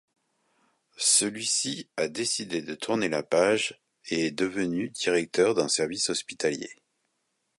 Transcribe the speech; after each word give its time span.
Celui-ci 0.97 1.87
a 1.95 2.07
décidé 2.07 2.63
de 2.63 2.73
tourner 2.73 3.07
la 3.07 3.21
page 3.21 3.79
et 4.05 4.25
est 4.25 4.31
devenu 4.31 4.89
directeur 4.89 5.53
d'un 5.53 5.67
service 5.67 6.09
hospitalier. 6.09 6.71